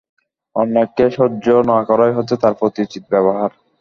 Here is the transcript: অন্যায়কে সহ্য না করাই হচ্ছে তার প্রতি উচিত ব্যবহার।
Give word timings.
অন্যায়কে 0.55 1.05
সহ্য 1.17 1.45
না 1.71 1.77
করাই 1.89 2.15
হচ্ছে 2.17 2.35
তার 2.37 2.53
প্রতি 2.59 2.79
উচিত 2.81 3.03
ব্যবহার। 3.11 3.49